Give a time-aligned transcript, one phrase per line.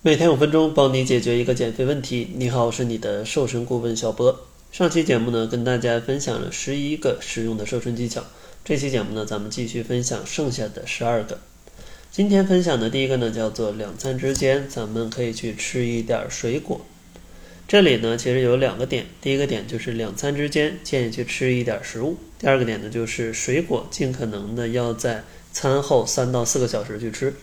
[0.00, 2.28] 每天五分钟，帮你解决一个减肥问题。
[2.36, 4.46] 你好，我是你的瘦身顾问小波。
[4.70, 8.22] 上期节目呢，跟大家分享了十一个实用的瘦身技巧。
[8.64, 11.40] 这期节目呢，咱们继续分享剩下的十二个。
[12.12, 16.80] 今天分享的第一个呢，叫做两餐之间，咱们可以去吃一点水果。
[17.66, 19.06] 这里呢，其实有两个点。
[19.20, 22.16] 第一个点就是两餐之间建议去吃一点食物。
[22.38, 27.34] 第二个点呢，就是水果尽可能的要在餐后三到四个小时去吃。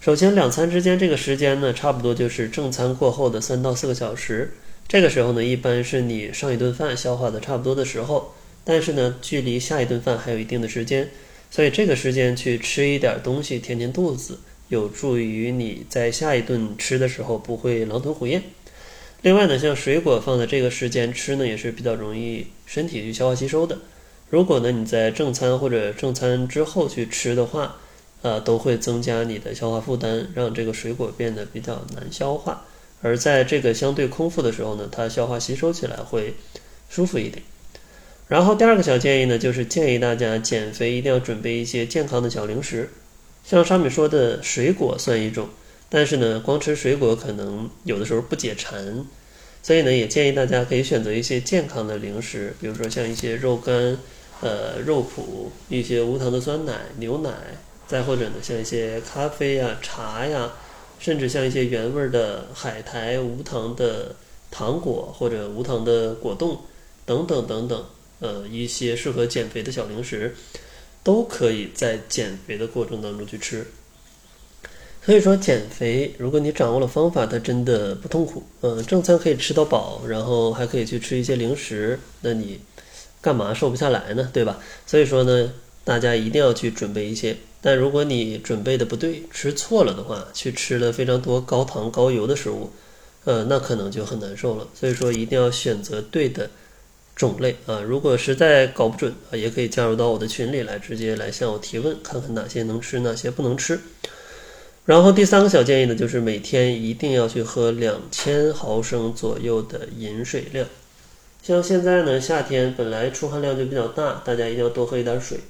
[0.00, 4.52] 首先，两餐之间这个时间呢，差不多就是正餐过后的三到四个小时。
[4.86, 11.08] 这个时候呢，一般是你上一顿饭消化的差不多的时候，但是呢，距离下一顿饭还有一定的时间，
[11.50, 14.38] 所以这个时间去吃一点东西填填肚子，
[14.68, 18.44] 有助于你在下一顿吃的时候不会狼吞虎咽。
[19.22, 23.76] 另外呢，像水果放在这个时间吃呢，也是比较容易身体去消化吸收的。
[24.30, 27.78] 如果呢你在正餐或者正餐之后去吃的话，
[28.22, 32.64] 呃，都会增加你的消化负担，让这个水果变得比较难消化。
[33.00, 36.34] 而在这个相对空腹的时候呢，它消化吸收起来会
[36.88, 37.44] 舒服一点。
[38.26, 42.90] 然后第二个小建议呢，就是建议大家减肥一定要准备一些健康的小零食，
[43.44, 45.48] 像上面说的水果算一种，
[45.88, 49.06] 但是呢，光吃水果可能有的时候不解馋，
[49.62, 53.96] 所以呢，也建议大家可以选择一些健康的零食，比如说像一些肉干、
[54.40, 57.30] 呃肉脯、一些无糖的酸奶、牛奶。
[57.88, 60.52] 再或者呢，像一些咖啡呀、茶呀，
[60.98, 64.14] 甚至像一些原味的海苔、无糖的
[64.50, 66.60] 糖果或者无糖的果冻
[67.06, 67.84] 等等等等，
[68.20, 70.34] 呃，一些适合减肥的小零食，
[71.02, 73.66] 都可以在减肥的过程当中去吃。
[75.06, 78.42] 所以说，减肥如果你掌握了方法，它真的不痛苦。
[78.60, 82.60] 嗯，正餐可以吃到饱，然后还可以去吃一些零食，那你
[83.22, 84.28] 干嘛瘦不下来呢？
[84.30, 84.58] 对吧？
[84.86, 87.34] 所以说呢，大家一定要去准备一些。
[87.60, 92.70] 但如果你准备的不对，吃错了的话，去吃了非常多高糖高油的食物，
[93.24, 94.68] 呃，那可能就很难受了。
[94.74, 96.48] 所以说一定要选择对的
[97.16, 97.80] 种类啊。
[97.80, 103.80] 如果实在搞不准啊，也可以加入到我的群里来，直接来向我提问，看看哪些能吃，哪些不能吃。
[104.84, 110.66] 然后第三个小建议呢，就是每天一定要去喝两千毫升左右的饮水量。
[111.42, 115.40] 像现在呢，夏天本来出汗量就比较大，大家一定要多喝一点水。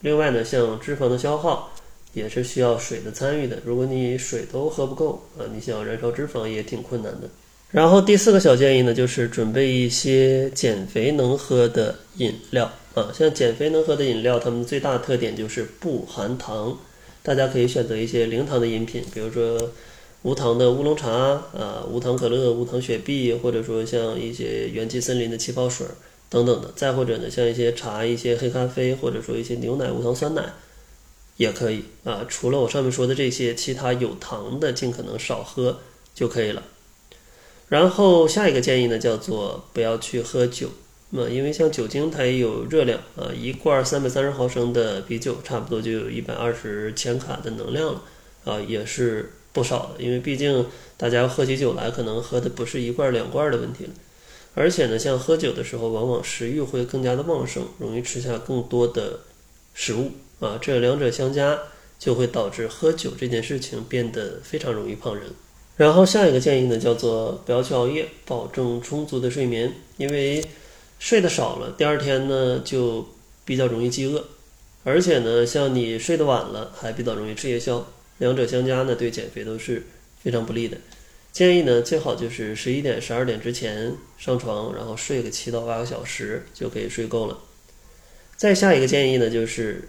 [0.00, 1.72] 另外呢，像脂肪的消耗
[2.12, 3.58] 也是需要水的参与的。
[3.64, 7.28] 如果你水都喝不够啊，你想要燃烧脂肪也挺困难的。
[7.70, 13.10] 然后第四个小建议呢，就是准备一些减肥能喝的饮料啊。
[13.12, 16.78] 像减肥能喝的饮料，它们最大特点就是不含糖。
[17.22, 19.70] 大家可以选择一些零糖的饮品，比如说
[20.22, 25.86] 无糖的乌龙茶啊，无糖可乐、无糖雪碧，或者说像一些元气森林的气泡水。
[26.30, 30.52] 等等的，再或者呢，像一些茶、一些黑咖啡，或者说一些牛奶、无糖酸奶，
[31.36, 32.26] 也可以啊。
[32.28, 35.80] 除了我上面说的这些，其他有糖的尽可能少喝
[36.14, 36.62] 就可以了。
[37.68, 40.68] 然后下一个建议呢，叫做不要去喝酒，
[41.10, 48.02] 那因为像酒精它也有热量啊，一罐三百三十毫升的啤酒，差不多就有一百二十千卡的能量了
[48.44, 50.02] 啊，也是不少的。
[50.02, 50.66] 因为毕竟
[50.96, 53.90] 大家喝起酒来，可能喝的不是一罐两罐的问题了。
[54.54, 59.20] 而且呢，像喝酒的时候，往往食欲会更加的旺盛，容易吃下更多的
[59.72, 60.10] 食物
[60.40, 60.58] 啊。
[60.60, 61.58] 这两者相加，
[61.98, 65.24] 就会导致喝酒这件事情变得非常容易胖人。
[65.76, 70.44] 然后下一个建议呢，叫做不要去熬夜，保证充足的睡眠，因为
[70.98, 73.06] 睡得少了，第二天呢就
[73.44, 74.24] 比较容易饥饿。
[74.82, 77.86] 而且呢，像你睡得晚了，还比较容易吃夜宵，
[78.18, 79.86] 两者相加呢，对减肥都是
[80.20, 80.76] 非常不利的。
[81.38, 87.38] 建议呢，最好就是十一点、十二点之前上床，然后睡个七到八个小时就可以睡够了。
[88.36, 89.88] 再下一个建议呢，就是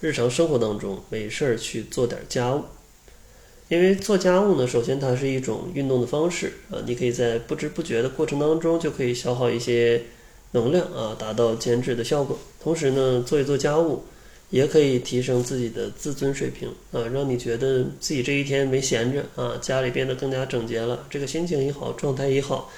[0.00, 2.62] 日常生活当中没事儿去做点家务，
[3.66, 10.00] 因为做家务呢，首先它是一种运动的方式啊，你可以在不知不觉的过程当中就可以消耗一些
[10.52, 12.38] 能量啊，达到减脂的效果。
[12.62, 14.04] 同时呢，做一做家务。
[14.50, 22.70] 也可以提升自己的自尊水平啊，让你觉得自己这一天没闲着啊，家里变得更加整洁了，这个心情也好，状态也好，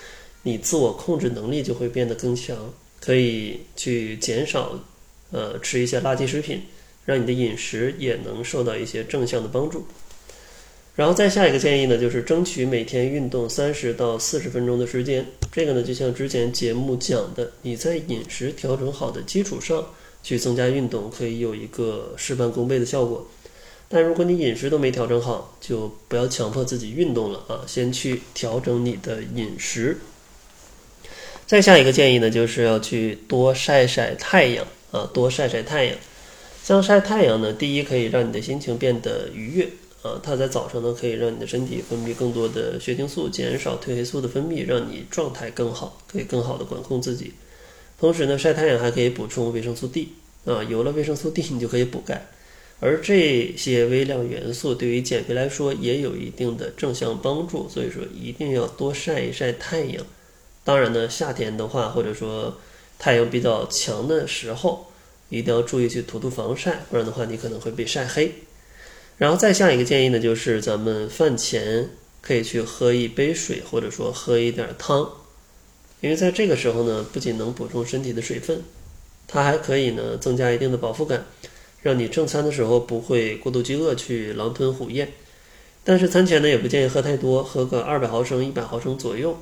[0.42, 2.56] 你自我控制能力就会变得更强，
[2.98, 4.78] 可以去减少
[5.32, 6.62] 呃吃一些垃圾食品，
[7.04, 9.84] 让你的饮食也能受到一些正向的帮助。
[10.94, 15.22] 然后再下一个建议呢，就是争取每天运动三十到四十分钟的时间。
[15.52, 19.84] 这个呢，就像之前节目讲的，你在饮食调整好的基础上。
[20.26, 23.24] 去增加运动可以有一个事半功倍的效果，
[23.88, 27.62] 但如果你饮食都没调整好，就不要强迫自己运动了啊！
[27.64, 29.98] 先去调整你的饮食。
[31.46, 35.96] 再下一个建议呢，就是要去多晒晒太阳啊，多晒晒太阳。
[36.64, 39.68] 像晒太阳呢，第一可以让你的心情变得愉悦
[40.02, 47.32] 啊，它在早上呢可以让你的身体分泌更多的血清素，减少褪黑素的分泌，让你状态更好，可以更好的管控自己。
[47.98, 50.08] 同时呢，晒太阳还可以补充维生素 D
[50.44, 52.26] 啊，有了维生素 D， 你就可以补钙。
[52.78, 60.04] 而这些微量元素对于减肥来说也有一定的正向帮助，所以说一定要多晒一晒太阳。
[60.62, 62.58] 当然呢，夏天的话，或者说
[62.98, 64.92] 太阳比较强的时候，
[65.30, 68.30] 一定要注意去涂涂防晒，不然的话你可能会被晒黑。
[69.16, 71.88] 然后再下一个建议呢，就是咱们饭前
[72.20, 75.10] 可以去喝一杯水，或者说喝一点汤，
[76.00, 78.62] 因为在这个时候呢，不仅能补充身体的水分，
[79.26, 81.26] 它还可以呢增加一定的饱腹感。
[81.82, 85.12] 让你正餐的时候不会过度饥饿去狼吞虎咽，
[85.84, 89.38] 但是餐前呢也不建议喝太多，喝个二百毫升、一百毫升左右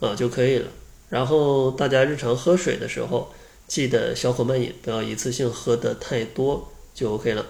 [0.00, 0.66] 啊就可以了。
[1.10, 3.32] 然后大家日常喝水的时候，
[3.68, 7.46] 记得小口慢饮，不要一次性喝的太多就 OK 了。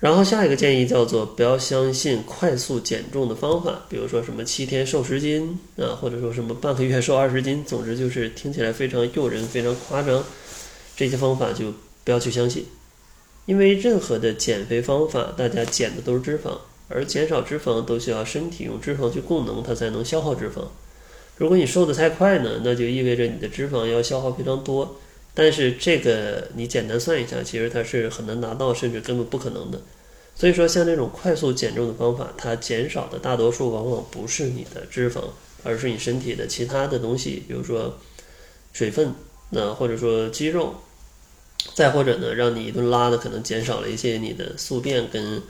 [0.00, 10.24] 然后下一个建议叫做不要相信快速减重的方法，比如说什么七天瘦十斤啊，或者说什么半个月瘦二十斤，总之就是听起来非常诱人、非常夸张，
[10.96, 12.64] 这些方法就不要去相信。
[13.44, 16.56] 因为任何的减肥方法，大家减的都是脂肪，
[16.88, 20.62] 而减少脂肪都需要身体用脂肪去供能，它才能消耗脂肪。
[21.36, 24.96] 如果你瘦得太快呢，那就意味着你的脂肪要消耗非常多。
[25.34, 29.80] 但是这个你简单算一下，其实它是很难达到，甚至根本不可能的。
[30.34, 35.24] 所以说，像这种快速减重的方法，它减少的大多数往往不是你的脂肪，
[35.62, 37.98] 而是你身体的其他的东西，比如说
[38.72, 39.14] 水分，
[39.50, 40.74] 那或者说肌肉。
[41.74, 45.42] 再或者呢，让你一顿拉的可能减少了一些你的宿便跟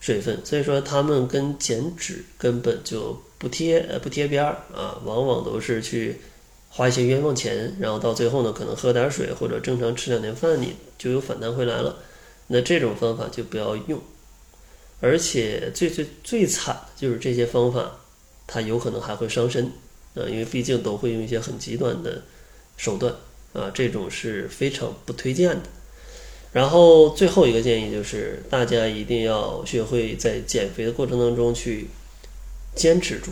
[0.00, 6.16] 水分，所以说他们跟减脂根本就不贴呃不贴边儿啊，往往都是去
[6.76, 11.98] 花一些冤枉钱，然后到最后呢，可能喝点水或者正常吃两天饭，你就有反弹回来了。
[12.48, 14.02] 那这种方法就不要用，
[15.00, 18.00] 而且最最最惨的就是这些方法，
[18.48, 19.66] 它有可能还会伤身
[20.14, 22.22] 啊，因为毕竟都会用一些很极端的
[22.76, 23.14] 手段。
[23.52, 25.62] 啊，这种是非常不推荐的。
[26.52, 31.86] 然后最后一个建议就是，大家一定要学会在减肥的过程当中去
[32.74, 33.30] 坚持住，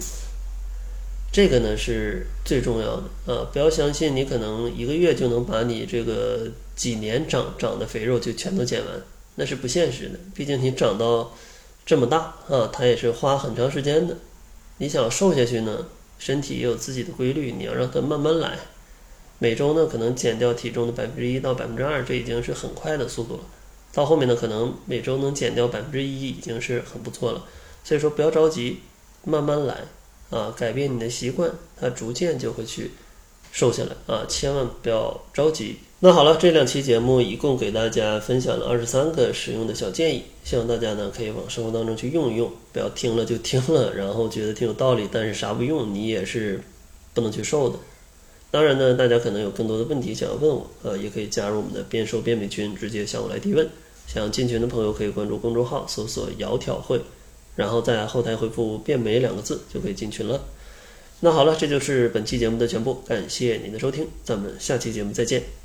[1.32, 3.48] 这个呢是最重要的啊！
[3.50, 6.46] 不要相信你可能一个月就能把你这个
[6.76, 9.02] 几年长长的肥肉就全都减完，
[9.36, 10.18] 那是不现实的。
[10.34, 11.32] 毕竟你长到
[11.86, 14.14] 这么大啊，它也是花很长时间的。
[14.76, 15.86] 你想瘦下去呢，
[16.18, 18.58] 身体也有自己的规律，你要让它慢慢来。
[19.38, 23.40] 每周呢，可能减掉体重的百分之一到百分之二，这已经是很快的速度了。
[23.94, 27.46] 到后面呢，可能每周能减掉百分之一，已经是很不错了。
[27.82, 28.80] 所以说，不要着急，
[29.24, 29.78] 慢慢来
[30.32, 31.48] 啊，改变你的习惯，
[31.78, 32.90] 它逐渐就会去
[33.52, 35.76] 瘦下来啊，千万不要着急。
[36.00, 46.60] 那好了，这两期节目一共给大家分享了二十三个实用的小建议，希望大家呢可以往生活当中去用一用，不要听了就听了，然后觉得挺有道理，但是啥不用，你也是
[47.14, 47.78] 不能去瘦的。
[48.50, 53.68] 当然呢，大家可能有更多的问题想要问我，呃，也可以加入我们的变瘦变美群，直接向我来提问。
[54.08, 57.00] 想进群的朋友可以关注公众号，搜索“窈窕会”，
[57.56, 60.44] 然后在后台回复“变美”两个字就可以进群了。
[61.20, 65.61] 那好了，这就是本期节目的全部，感谢您的收听，咱们下期节目再见。